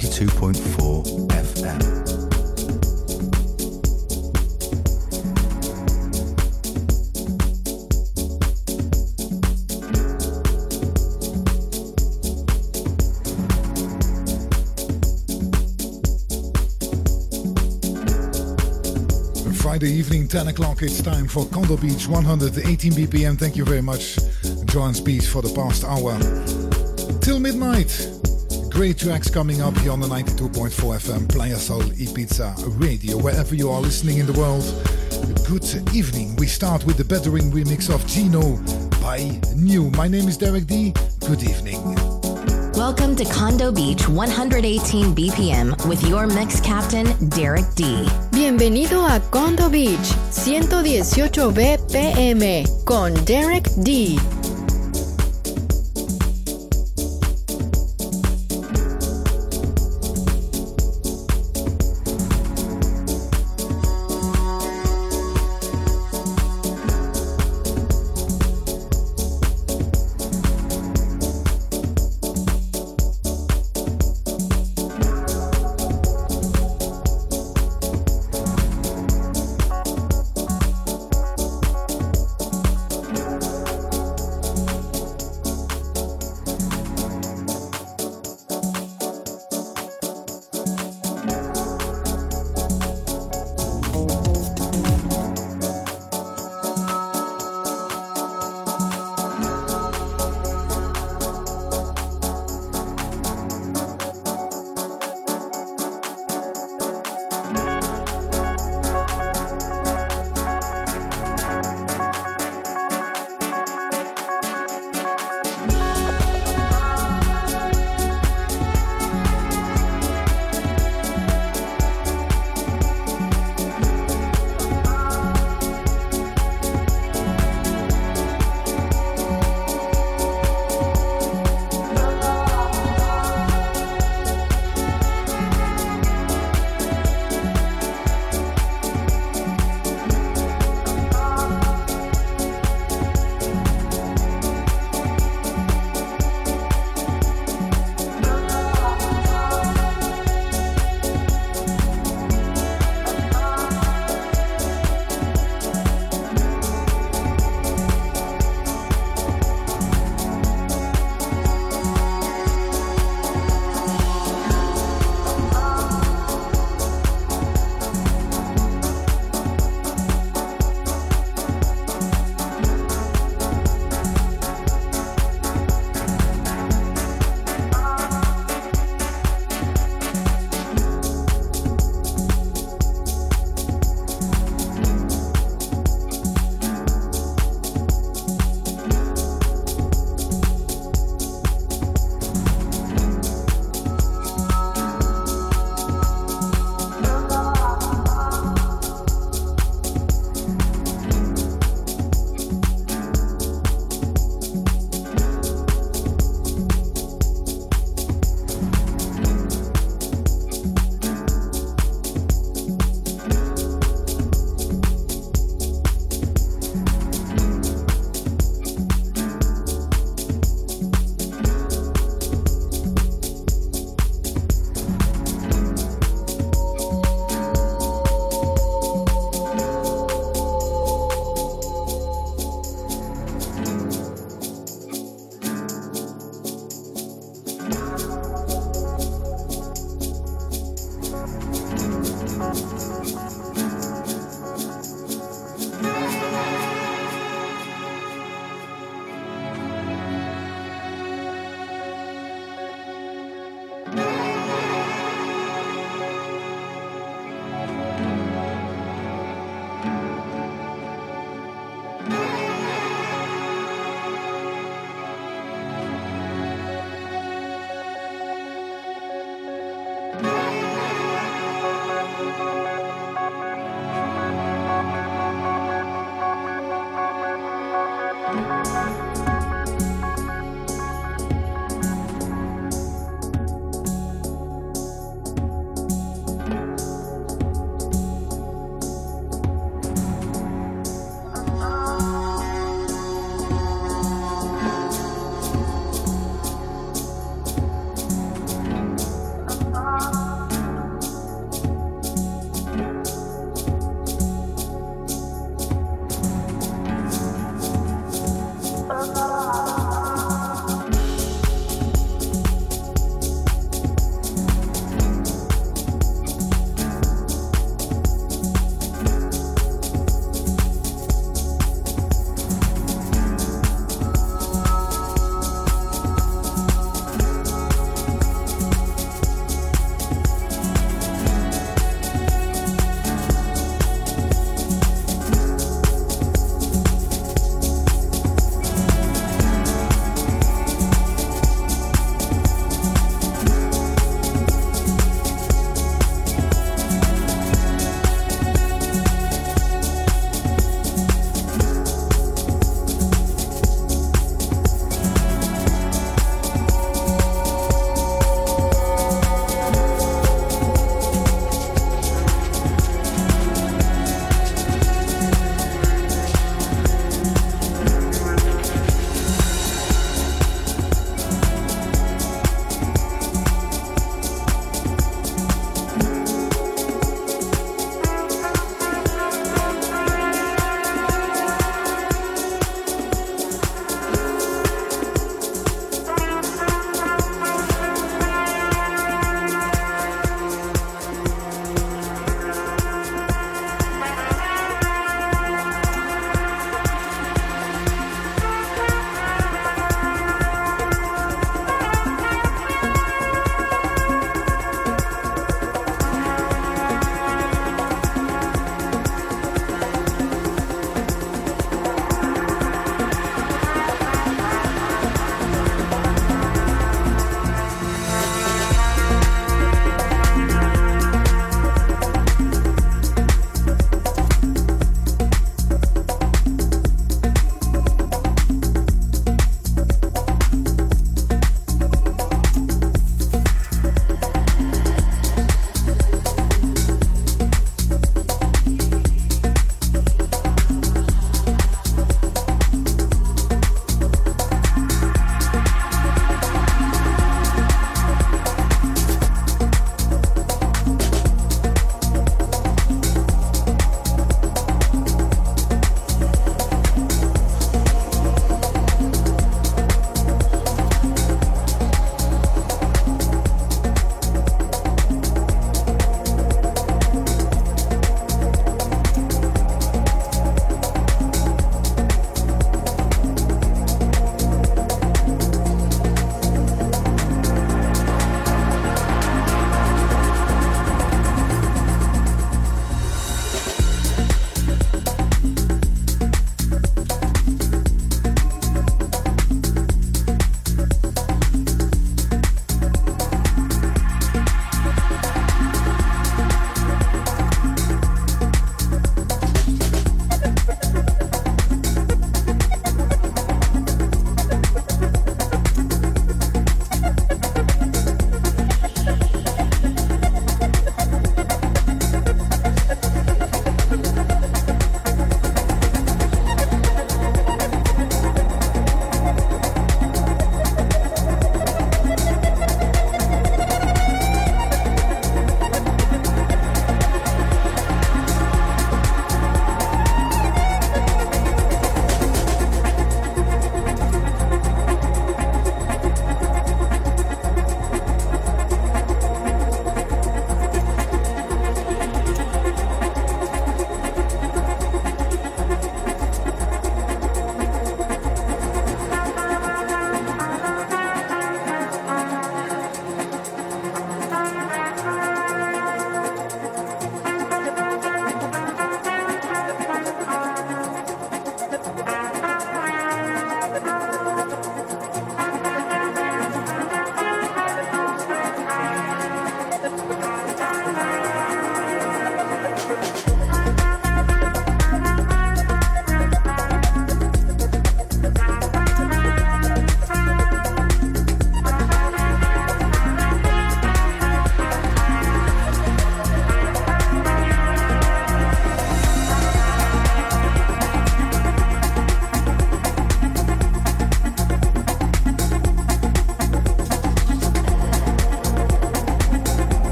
92.4 0.00 1.28
FM. 1.28 1.80
Friday 19.56 19.90
evening, 19.90 20.26
10 20.26 20.48
o'clock. 20.48 20.80
It's 20.80 21.02
time 21.02 21.28
for 21.28 21.44
Condo 21.48 21.76
Beach 21.76 22.08
118 22.08 22.92
BPM. 22.92 23.38
Thank 23.38 23.54
you 23.54 23.66
very 23.66 23.82
much, 23.82 24.18
Joan 24.64 24.94
Speech, 24.94 25.26
for 25.26 25.42
the 25.42 25.52
past 25.54 25.84
hour. 25.84 26.18
Till 27.20 27.38
midnight. 27.38 28.19
Great 28.80 28.96
tracks 28.96 29.28
coming 29.28 29.60
up 29.60 29.76
here 29.80 29.92
on 29.92 30.00
the 30.00 30.06
92.4 30.06 30.70
FM, 30.70 31.28
Playa 31.28 31.56
Sol 31.56 31.82
Ibiza 31.82 32.80
Radio, 32.80 33.18
wherever 33.18 33.54
you 33.54 33.68
are 33.68 33.78
listening 33.78 34.16
in 34.16 34.24
the 34.26 34.32
world. 34.32 34.64
Good 35.46 35.94
evening. 35.94 36.34
We 36.36 36.46
start 36.46 36.86
with 36.86 36.96
the 36.96 37.04
Bettering 37.04 37.50
remix 37.52 37.94
of 37.94 38.06
Gino 38.06 38.56
by 39.02 39.38
New. 39.54 39.90
My 39.90 40.08
name 40.08 40.26
is 40.28 40.38
Derek 40.38 40.66
D. 40.66 40.94
Good 41.28 41.42
evening. 41.42 41.94
Welcome 42.72 43.16
to 43.16 43.26
Condo 43.26 43.70
Beach 43.70 44.08
118 44.08 45.14
BPM 45.14 45.86
with 45.86 46.02
your 46.08 46.26
mix 46.26 46.58
captain, 46.62 47.04
Derek 47.28 47.66
D. 47.74 48.08
Bienvenido 48.32 49.04
a 49.06 49.20
Condo 49.30 49.68
Beach 49.68 50.14
118 50.32 51.52
BPM 51.52 52.84
con 52.86 53.12
Derek 53.26 53.66
D. 53.84 54.18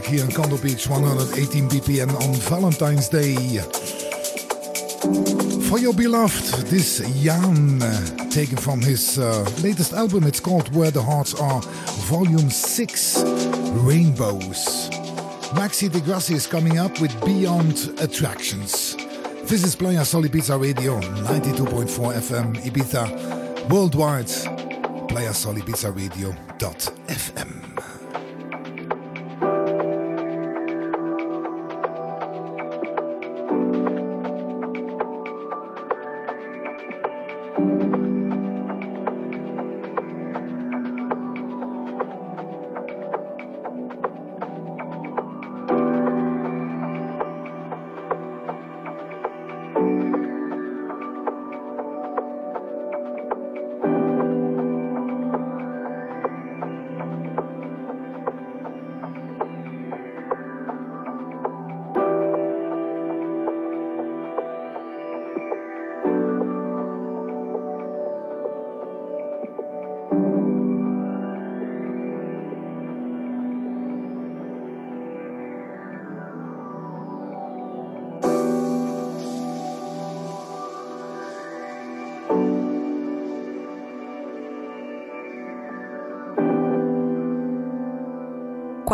track 0.00 0.10
here 0.10 0.24
in 0.24 0.30
Condo 0.32 0.56
Beach, 0.58 0.88
118 0.88 1.68
BPM 1.68 2.10
on 2.20 2.34
Valentine's 2.50 3.08
Day. 3.08 3.58
For 5.68 5.78
your 5.78 5.94
beloved, 5.94 6.66
this 6.66 6.98
Jan, 7.22 7.78
taken 8.30 8.56
from 8.56 8.80
his 8.80 9.20
uh, 9.20 9.48
latest 9.62 9.92
album. 9.92 10.24
It's 10.24 10.40
called 10.40 10.74
Where 10.74 10.90
the 10.90 11.00
Hearts 11.00 11.34
Are, 11.34 11.60
Volume 12.10 12.50
6, 12.50 13.22
Rainbows. 13.86 14.90
Maxi 15.54 15.88
De 15.88 16.00
Grassi 16.00 16.34
is 16.34 16.48
coming 16.48 16.78
up 16.78 17.00
with 17.00 17.12
Beyond 17.24 17.92
Attractions. 18.00 18.96
This 19.44 19.62
is 19.62 19.76
Playa 19.76 20.04
Sol 20.04 20.22
Ibiza 20.24 20.60
Radio, 20.60 20.98
92.4 21.00 22.14
FM 22.14 22.56
Ibiza, 22.64 23.70
worldwide, 23.70 24.26
playasolibiza 25.06 25.94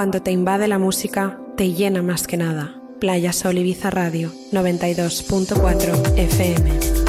Cuando 0.01 0.23
te 0.23 0.31
invade 0.31 0.67
la 0.67 0.79
música, 0.79 1.39
te 1.59 1.75
llena 1.75 2.01
más 2.01 2.27
que 2.27 2.39
nada. 2.39 2.75
Playa 3.01 3.35
Sol 3.35 3.59
Ibiza 3.59 3.91
Radio 3.91 4.33
92.4 4.51 6.17
FM. 6.17 7.00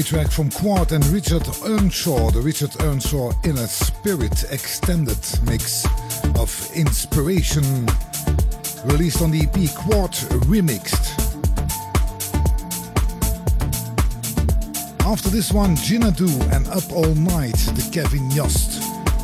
Great 0.00 0.06
track 0.06 0.30
from 0.30 0.50
Quad 0.50 0.92
and 0.92 1.04
Richard 1.08 1.46
Earnshaw, 1.62 2.30
the 2.30 2.40
Richard 2.40 2.70
Earnshaw 2.80 3.32
Inner 3.44 3.66
Spirit 3.66 4.44
extended 4.50 5.18
mix 5.44 5.84
of 6.36 6.70
Inspiration, 6.74 7.86
released 8.86 9.20
on 9.20 9.30
the 9.30 9.42
EP 9.42 9.74
Quad 9.76 10.12
Remixed. 10.48 11.20
After 15.00 15.28
this 15.28 15.52
one, 15.52 15.76
Jinadu 15.76 16.30
and 16.50 16.66
Up 16.68 16.90
All 16.92 17.14
Night, 17.16 17.58
the 17.76 17.86
Kevin 17.92 18.30
Yost 18.30 18.80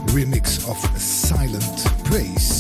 remix 0.09 0.69
of 0.69 0.77
Silent 1.01 2.05
Praise. 2.05 2.56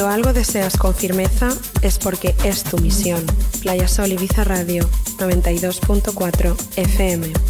Cuando 0.00 0.14
algo 0.14 0.32
deseas 0.32 0.78
con 0.78 0.94
firmeza 0.94 1.50
es 1.82 1.98
porque 1.98 2.34
es 2.42 2.64
tu 2.64 2.78
misión. 2.78 3.22
Playa 3.60 3.86
Sol 3.86 4.10
Ibiza 4.10 4.44
Radio 4.44 4.88
92.4 5.18 6.56
FM. 6.76 7.49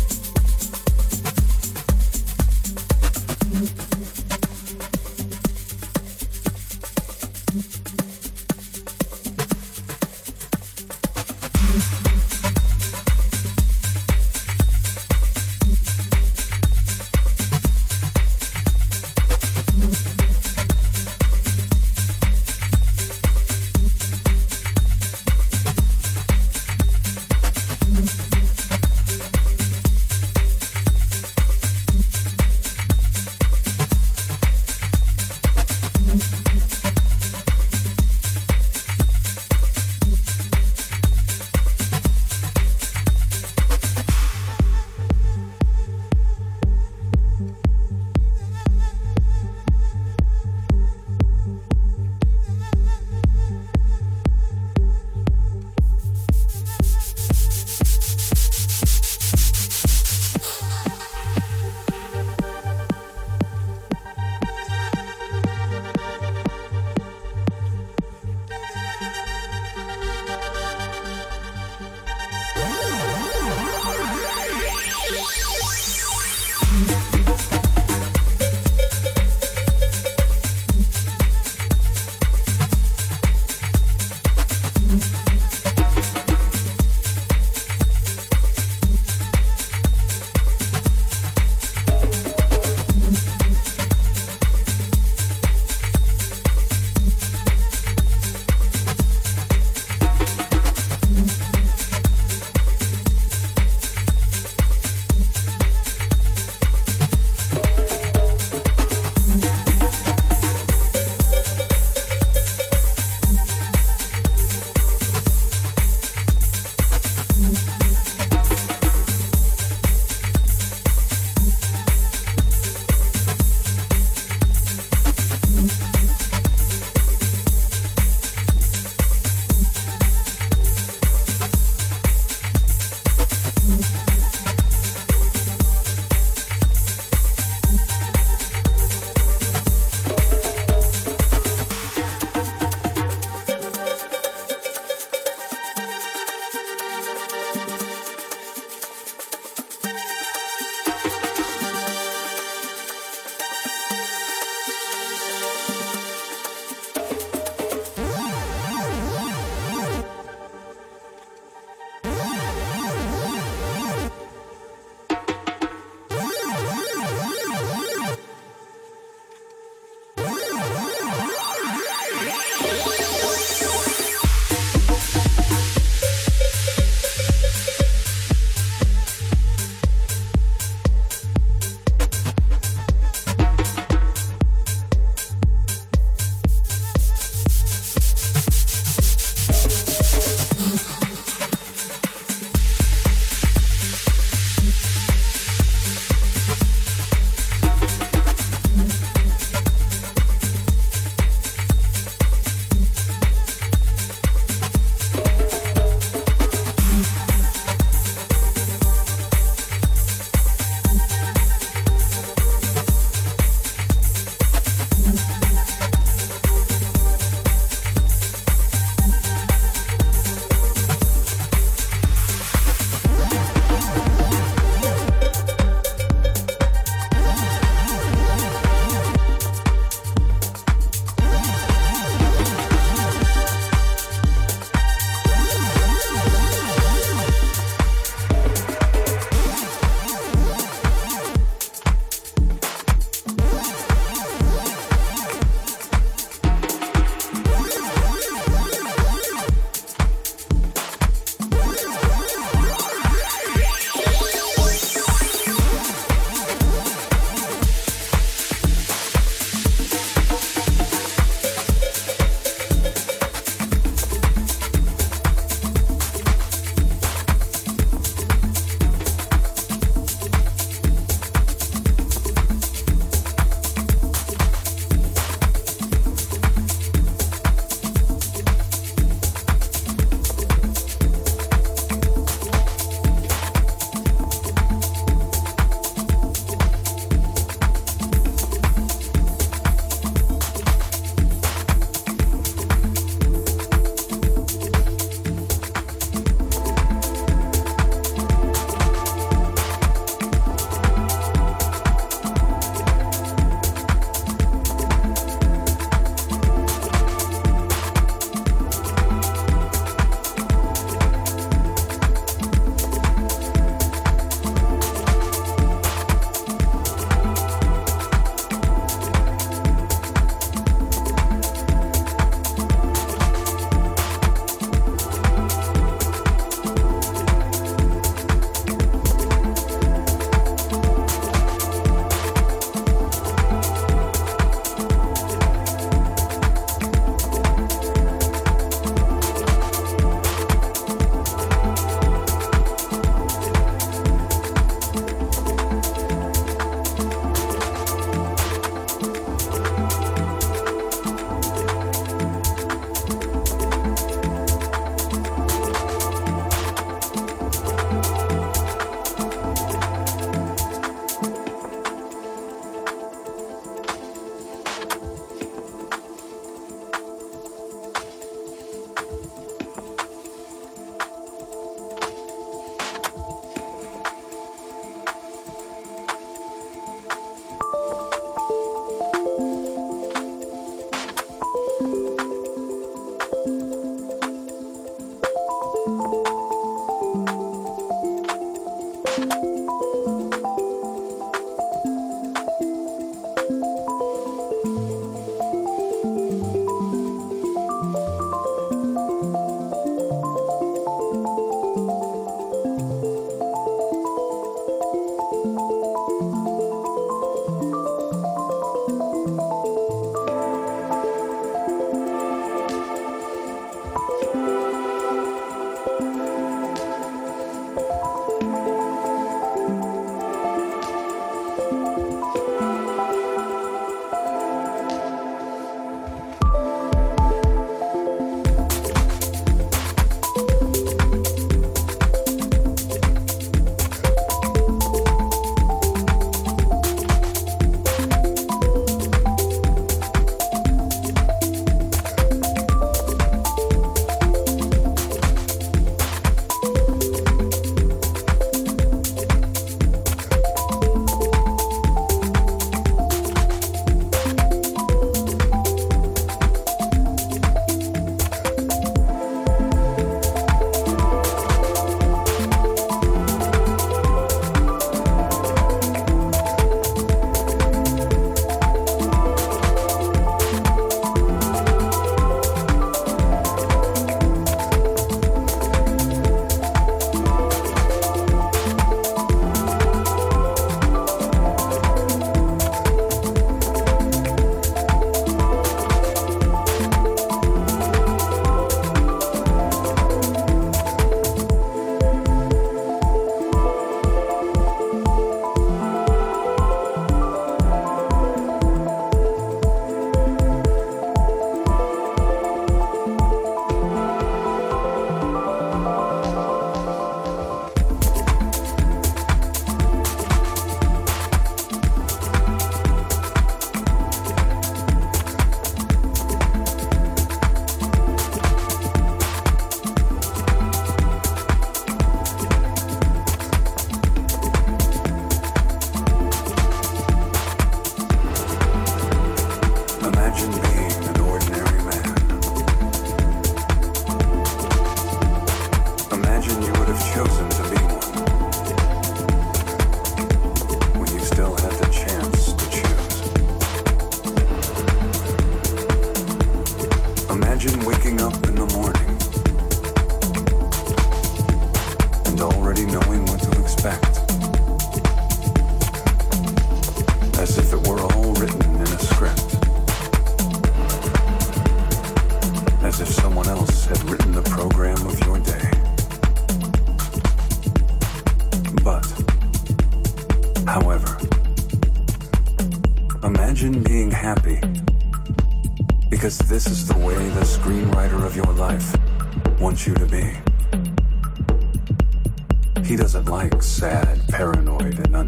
Back. 553.83 554.30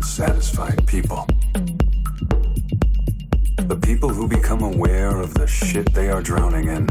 unsatisfied 0.03 0.85
people. 0.89 1.25
The 3.69 3.79
people 3.81 4.09
who 4.09 4.27
become 4.27 4.61
aware 4.65 5.17
of 5.21 5.33
the 5.35 5.47
shit 5.47 5.95
they 5.95 6.11
are 6.11 6.21
drowning 6.21 6.67
in 6.67 6.89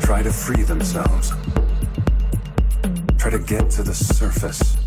try 0.00 0.24
to 0.24 0.32
free 0.32 0.64
themselves, 0.64 1.30
try 3.16 3.30
to 3.30 3.38
get 3.38 3.70
to 3.70 3.84
the 3.84 3.94
surface. 3.94 4.83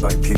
by 0.00 0.14
people. 0.22 0.37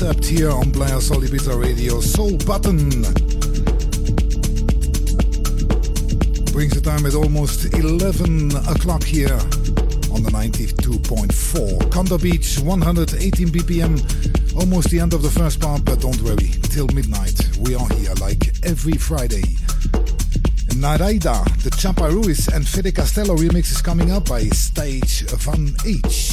Concept 0.00 0.24
here 0.24 0.50
on 0.50 0.72
Playa 0.72 0.98
Sol 0.98 1.20
Radio, 1.20 2.00
Soul 2.00 2.38
Button. 2.46 2.88
Brings 6.52 6.72
the 6.72 6.80
time 6.82 7.04
at 7.04 7.14
almost 7.14 7.66
11 7.74 8.56
o'clock 8.66 9.02
here 9.02 9.38
on 10.10 10.22
the 10.22 10.30
92.4. 10.32 11.92
Condo 11.92 12.16
Beach, 12.16 12.58
118 12.60 13.48
BPM. 13.48 14.56
Almost 14.56 14.88
the 14.88 15.00
end 15.00 15.12
of 15.12 15.20
the 15.20 15.28
first 15.28 15.60
part, 15.60 15.84
but 15.84 16.00
don't 16.00 16.20
worry, 16.22 16.48
till 16.72 16.86
midnight. 16.94 17.38
We 17.58 17.74
are 17.74 17.88
here 17.96 18.14
like 18.22 18.54
every 18.64 18.94
Friday. 18.94 19.44
Naraida, 20.80 21.44
the 21.62 21.70
Chapa 21.76 22.08
Ruiz 22.10 22.48
and 22.48 22.66
Fede 22.66 22.94
Castello 22.94 23.36
remix 23.36 23.70
is 23.70 23.82
coming 23.82 24.10
up 24.10 24.30
by 24.30 24.44
Stage 24.44 25.28
Van 25.28 25.74
H. 25.84 26.29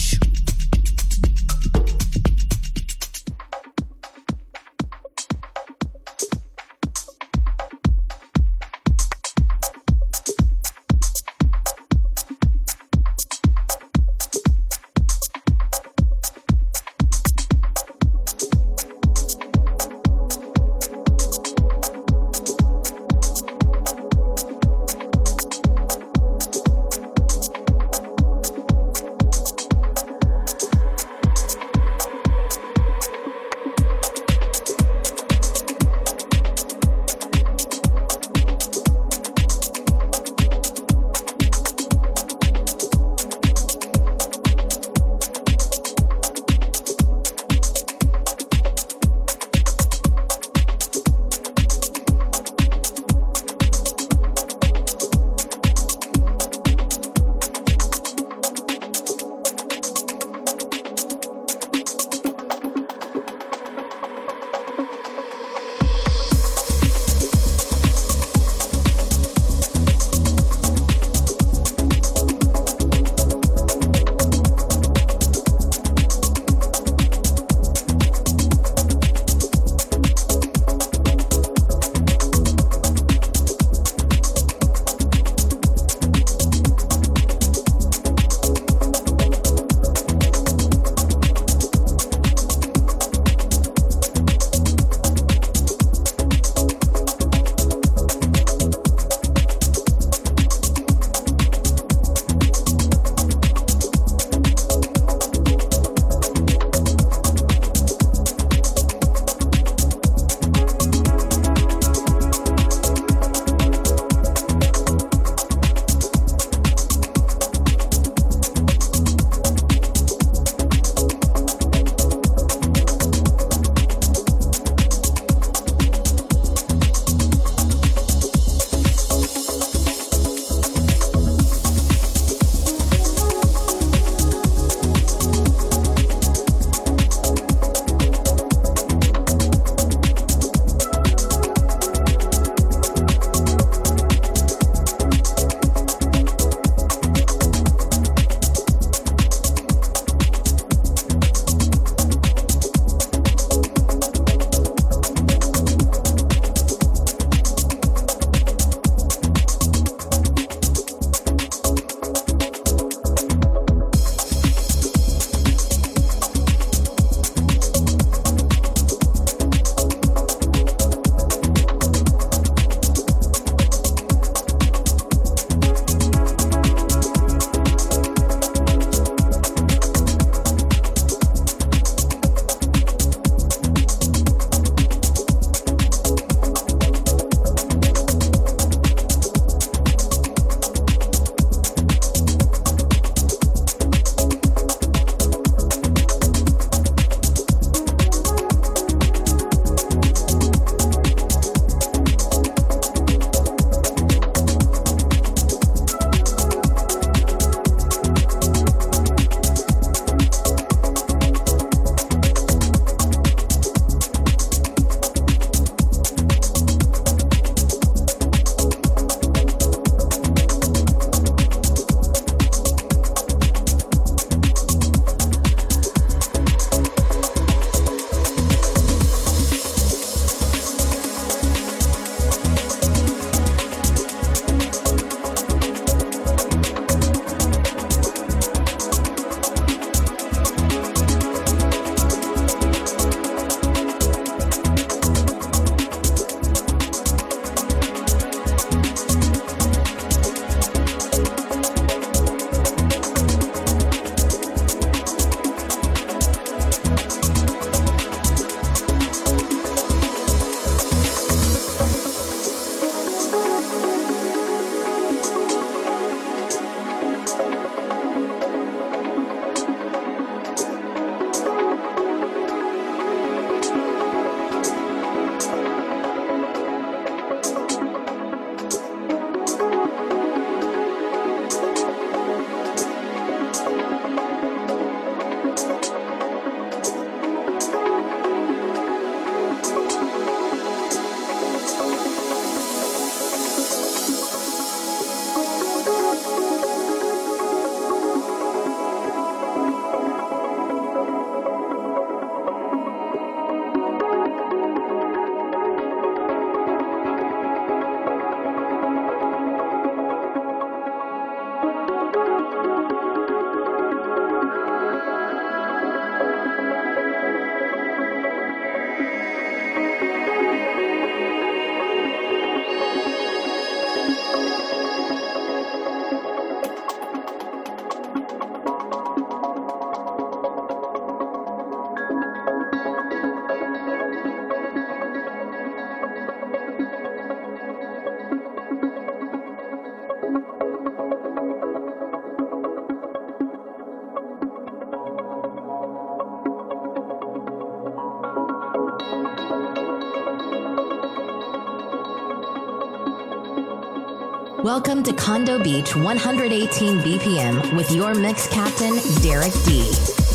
Welcome 354.68 355.01
to 355.03 355.13
Condo 355.13 355.63
Beach 355.63 355.95
118 355.95 356.99
BPM 356.99 357.74
with 357.74 357.89
your 357.89 358.13
mix 358.13 358.49
captain, 358.49 358.97
Derek 359.22 359.53
D. 359.63 360.26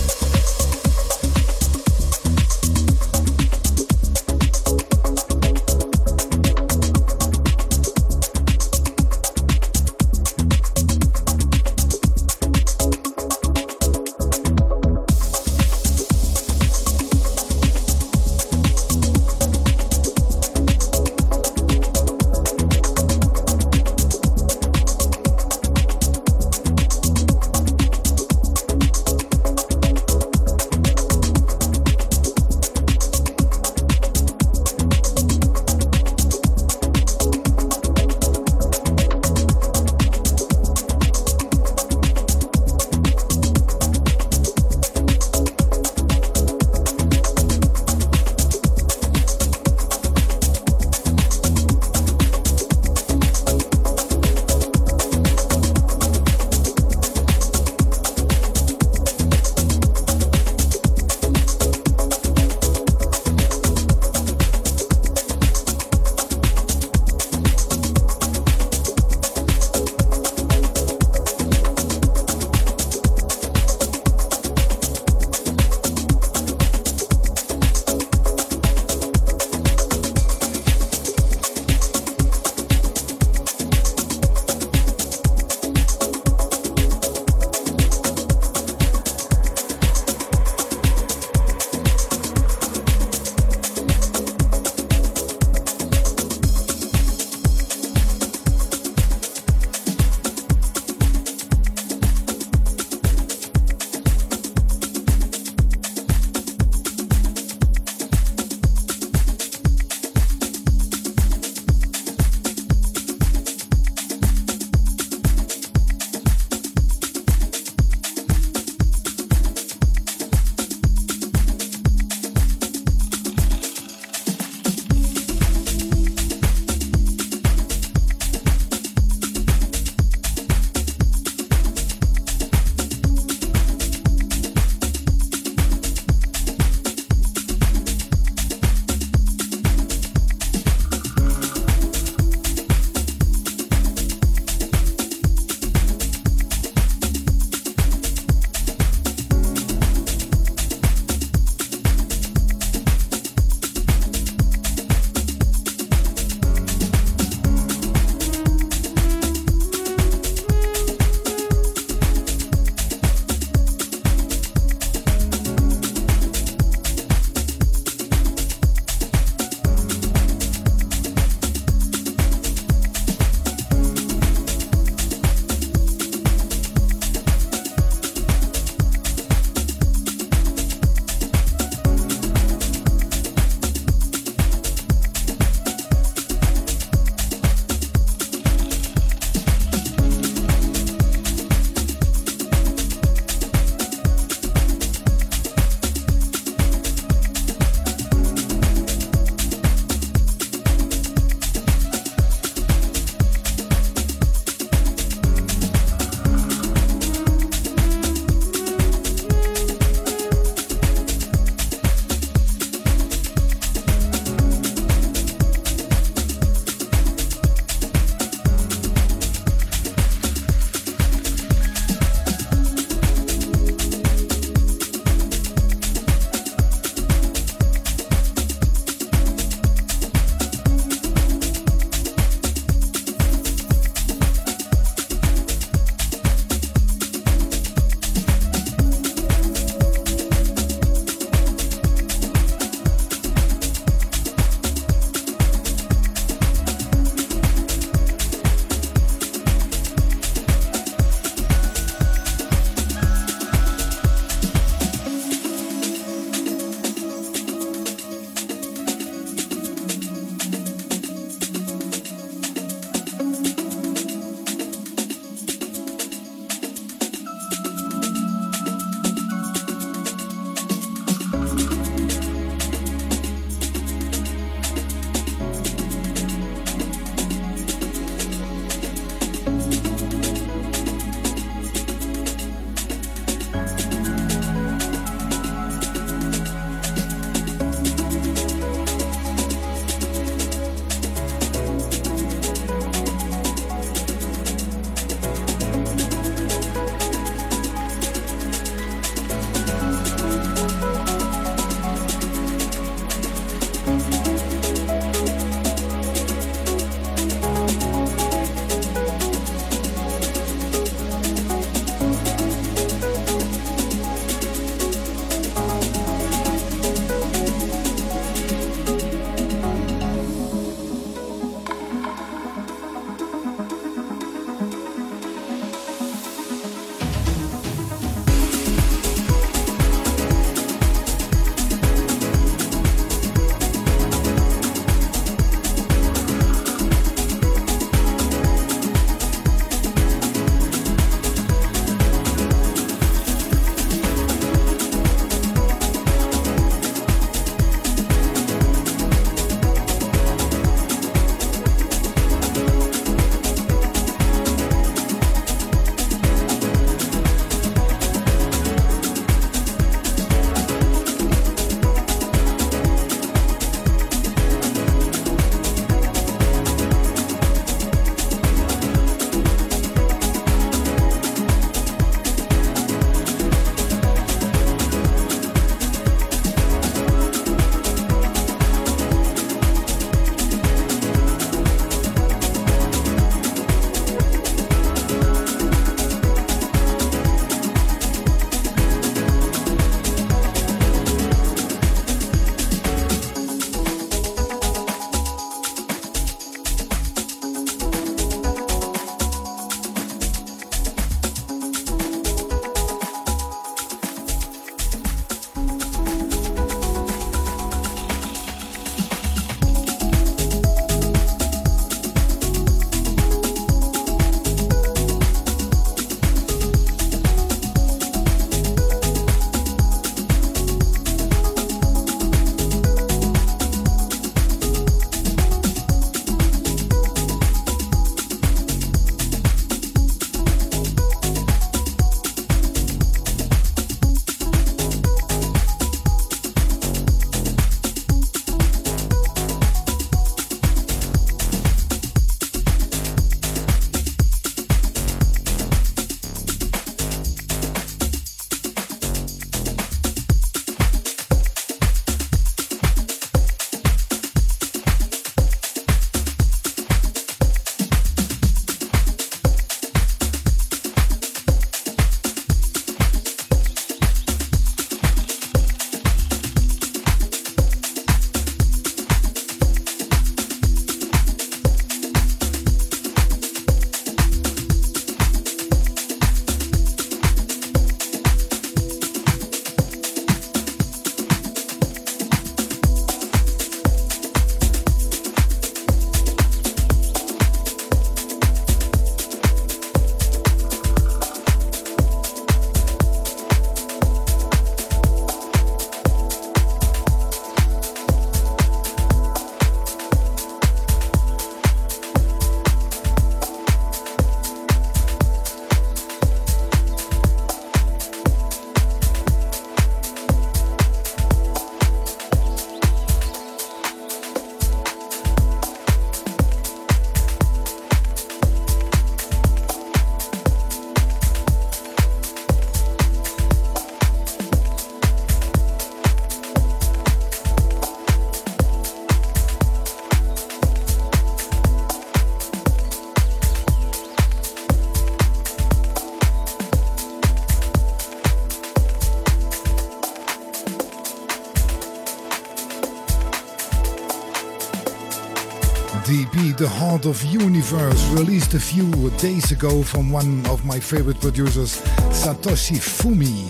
Of 547.05 547.25
Universe, 547.25 548.09
released 548.11 548.55
a 548.55 548.61
few 548.61 549.11
days 549.19 549.51
ago 549.51 549.83
from 549.83 550.11
one 550.13 550.47
of 550.47 550.65
my 550.65 550.79
favorite 550.79 551.21
producers, 551.21 551.83
Satoshi 552.11 552.77
Fumi. 552.77 553.49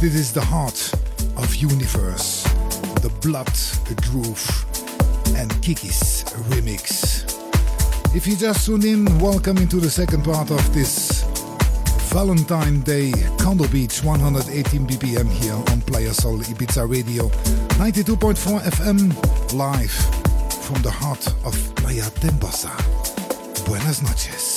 This 0.00 0.14
is 0.14 0.32
The 0.32 0.42
Heart 0.42 0.92
of 1.36 1.54
Universe, 1.54 2.42
the 3.00 3.10
Blood 3.22 3.46
the 3.88 3.94
Groove, 4.02 4.46
and 5.36 5.50
Kiki's 5.62 6.24
remix. 6.50 7.24
If 8.14 8.26
you 8.26 8.36
just 8.36 8.66
tuned 8.66 8.84
in, 8.84 9.06
welcome 9.18 9.56
into 9.56 9.76
the 9.76 9.90
second 9.90 10.24
part 10.24 10.50
of 10.50 10.74
this 10.74 11.22
Valentine 12.12 12.80
Day 12.82 13.12
Condo 13.38 13.66
Beach 13.68 14.04
118 14.04 14.86
BPM 14.86 15.30
here 15.30 15.54
on 15.54 15.80
Playa 15.82 16.12
Sol 16.12 16.38
Ibiza 16.38 16.88
Radio 16.90 17.28
92.4 17.78 18.60
FM 18.60 19.54
live 19.54 20.22
from 20.62 20.80
the 20.82 20.90
heart 20.90 21.26
of 21.44 21.74
Playa 21.74 22.04
Buenas 23.66 24.02
noches. 24.02 24.51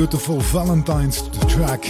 Wonderful 0.00 0.40
Valentine's 0.40 1.22
track. 1.52 1.84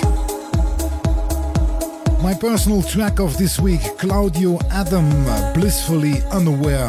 My 2.22 2.34
personal 2.38 2.82
track 2.82 3.18
of 3.18 3.36
this 3.38 3.58
week, 3.58 3.80
Claudio 3.96 4.58
Adam, 4.70 5.08
Blissfully 5.54 6.22
Unaware, 6.30 6.88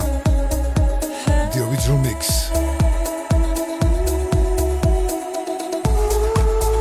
the 1.54 1.68
original 1.70 2.00
mix. 2.00 2.50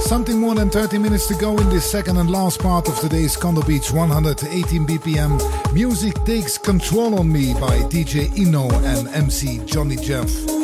Something 0.05 0.40
more 0.40 0.56
than 0.56 0.69
30 0.69 0.98
minutes 0.98 1.28
to 1.28 1.35
go 1.35 1.56
in 1.59 1.69
this 1.69 1.89
second 1.89 2.16
and 2.16 2.28
last 2.28 2.61
part 2.61 2.89
of 2.89 2.98
today's 2.98 3.36
Condo 3.36 3.62
Beach 3.62 3.93
118 3.93 4.85
BPM. 4.85 5.73
Music 5.73 6.15
Takes 6.24 6.59
Control 6.59 7.20
on 7.20 7.31
Me 7.31 7.55
by 7.55 7.78
DJ 7.89 8.36
Ino 8.36 8.69
and 8.82 9.06
MC 9.09 9.61
Johnny 9.65 9.97
Jeff. 9.97 10.63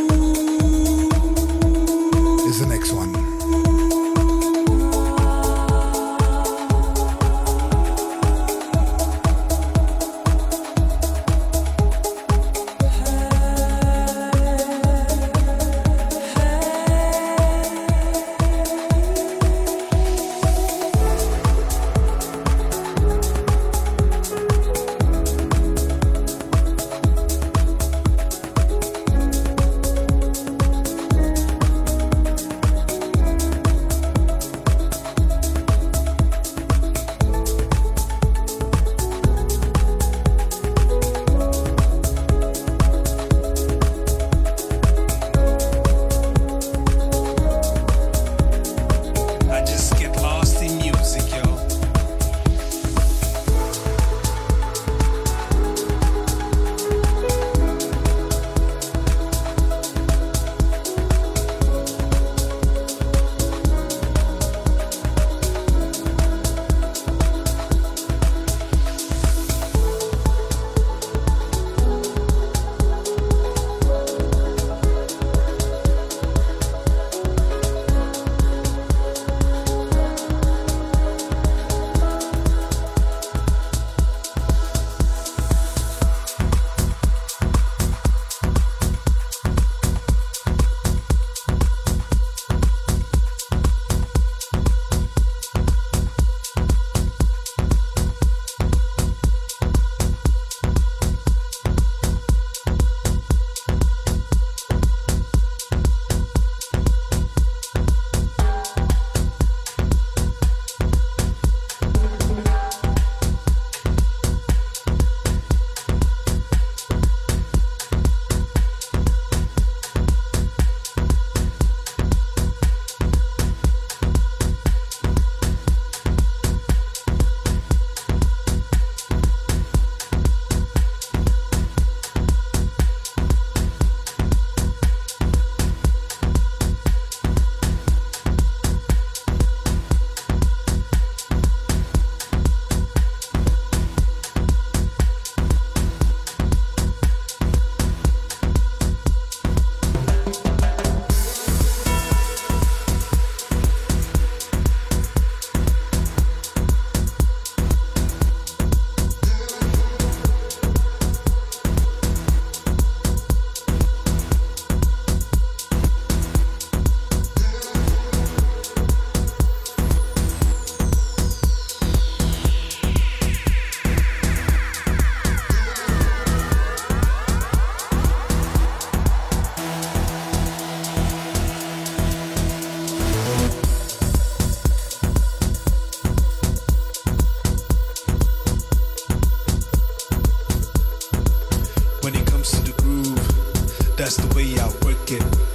That's 194.01 194.17
the 194.17 194.35
way 194.35 194.59
I 194.59 194.67
work 194.83 195.11
it. 195.11 195.50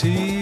see 0.00 0.39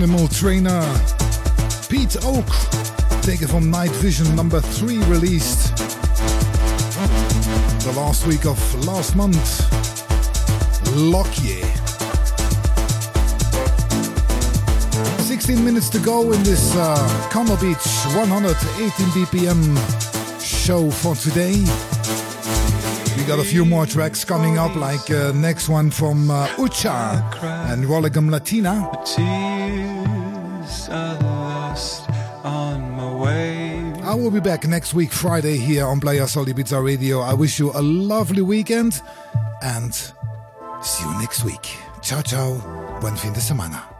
Animal 0.00 0.28
Trainer 0.28 0.80
Pete 1.88 2.16
Oak, 2.22 2.46
taken 3.20 3.48
from 3.48 3.68
Night 3.68 3.90
Vision 3.96 4.32
number 4.36 4.60
3 4.60 4.96
released 5.06 5.76
the 7.84 7.92
last 7.96 8.24
week 8.24 8.46
of 8.46 8.86
last 8.86 9.16
month. 9.16 9.66
Lockyer. 10.94 11.66
16 15.18 15.64
minutes 15.64 15.88
to 15.88 15.98
go 15.98 16.30
in 16.30 16.44
this 16.44 16.76
uh, 16.76 17.58
Beach 17.60 17.84
118 18.14 18.90
BPM 19.16 20.40
show 20.40 20.92
for 20.92 21.16
today. 21.16 21.64
We 23.28 23.36
got 23.36 23.44
a 23.44 23.46
few 23.46 23.66
more 23.66 23.84
tracks 23.84 24.24
coming 24.24 24.56
up, 24.56 24.74
like 24.74 25.10
uh, 25.10 25.32
next 25.32 25.68
one 25.68 25.90
from 25.90 26.30
uh, 26.30 26.46
Ucha 26.56 27.22
and 27.70 27.84
Rolligum 27.84 28.30
Latina. 28.30 28.88
I 34.02 34.14
will 34.14 34.30
be 34.30 34.40
back 34.40 34.66
next 34.66 34.94
week, 34.94 35.12
Friday, 35.12 35.58
here 35.58 35.84
on 35.84 36.00
Playa 36.00 36.26
Sol 36.26 36.46
Ibiza 36.46 36.82
Radio. 36.82 37.20
I 37.20 37.34
wish 37.34 37.58
you 37.58 37.70
a 37.74 37.82
lovely 37.82 38.40
weekend 38.40 39.02
and 39.60 39.94
see 40.80 41.04
you 41.04 41.20
next 41.20 41.44
week. 41.44 41.76
Ciao, 42.00 42.22
ciao. 42.22 42.56
Buen 43.02 43.14
fin 43.14 43.34
de 43.34 43.40
semana. 43.42 43.97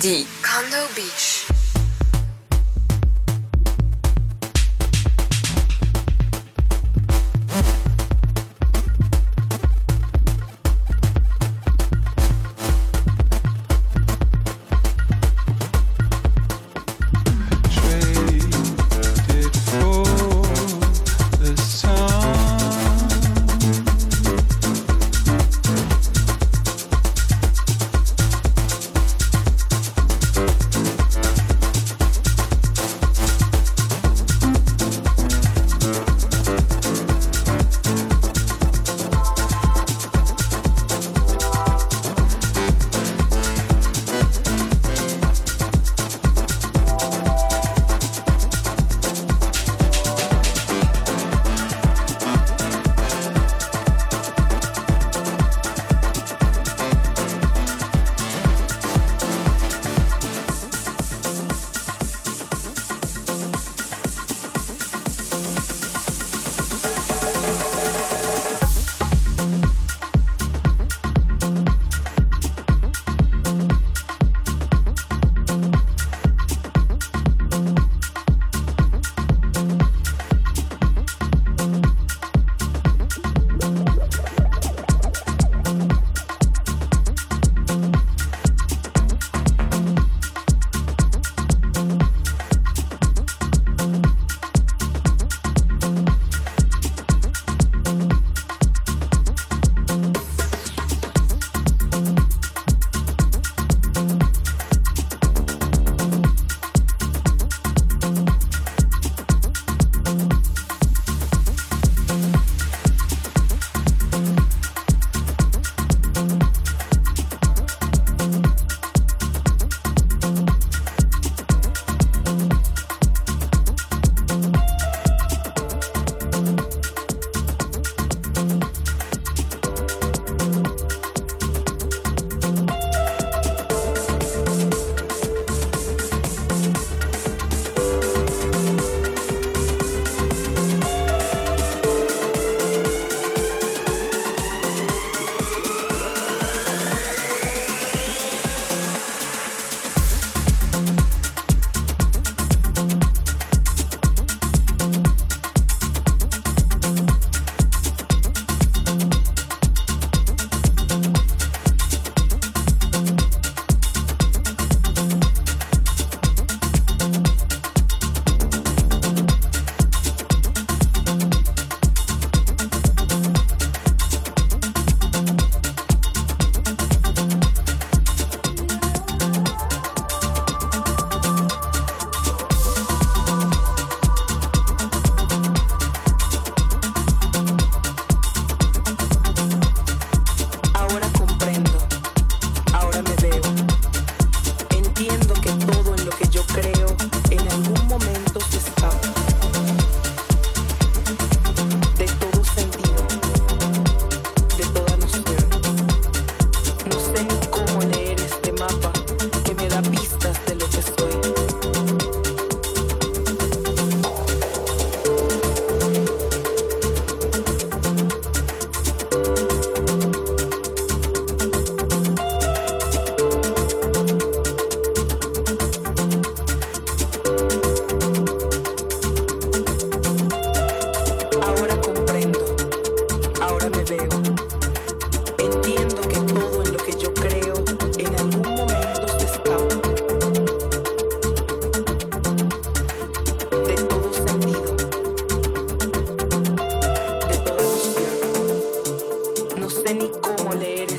D. 0.00 0.37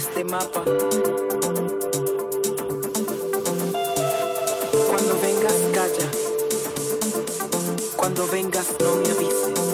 este 0.09 0.23
mapa. 0.23 0.63
Cuando 4.87 5.19
vengas, 5.21 5.53
calla. 5.73 6.09
Cuando 7.95 8.27
vengas, 8.27 8.67
no 8.79 8.95
me 8.95 9.11
avises. 9.11 9.68